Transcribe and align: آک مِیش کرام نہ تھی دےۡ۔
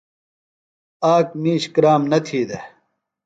آک 1.13 1.27
مِیش 1.41 1.63
کرام 1.73 2.01
نہ 2.11 2.19
تھی 2.25 2.39
دےۡ۔ 2.49 2.65